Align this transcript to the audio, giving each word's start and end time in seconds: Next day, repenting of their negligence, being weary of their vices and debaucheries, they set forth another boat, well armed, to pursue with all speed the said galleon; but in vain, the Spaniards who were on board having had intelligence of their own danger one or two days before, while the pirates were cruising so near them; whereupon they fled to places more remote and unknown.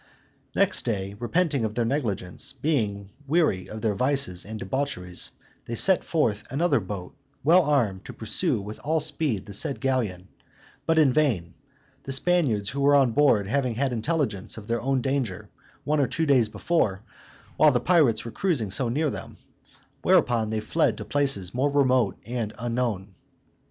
Next 0.55 0.83
day, 0.83 1.13
repenting 1.19 1.63
of 1.63 1.75
their 1.75 1.85
negligence, 1.85 2.53
being 2.53 3.11
weary 3.27 3.69
of 3.69 3.81
their 3.83 3.93
vices 3.93 4.43
and 4.45 4.57
debaucheries, 4.59 5.29
they 5.65 5.75
set 5.75 6.03
forth 6.03 6.43
another 6.49 6.79
boat, 6.79 7.13
well 7.43 7.61
armed, 7.63 8.03
to 8.05 8.13
pursue 8.13 8.59
with 8.59 8.79
all 8.79 8.99
speed 8.99 9.45
the 9.45 9.53
said 9.53 9.79
galleon; 9.79 10.27
but 10.87 10.97
in 10.97 11.13
vain, 11.13 11.53
the 12.01 12.11
Spaniards 12.11 12.69
who 12.71 12.81
were 12.81 12.95
on 12.95 13.11
board 13.11 13.45
having 13.45 13.75
had 13.75 13.93
intelligence 13.93 14.57
of 14.57 14.65
their 14.65 14.81
own 14.81 15.01
danger 15.01 15.49
one 15.83 15.99
or 15.99 16.07
two 16.07 16.25
days 16.25 16.49
before, 16.49 17.03
while 17.57 17.71
the 17.71 17.79
pirates 17.79 18.25
were 18.25 18.31
cruising 18.31 18.71
so 18.71 18.89
near 18.89 19.11
them; 19.11 19.37
whereupon 20.01 20.49
they 20.49 20.61
fled 20.61 20.97
to 20.97 21.05
places 21.05 21.53
more 21.53 21.69
remote 21.69 22.17
and 22.25 22.53
unknown. 22.57 23.13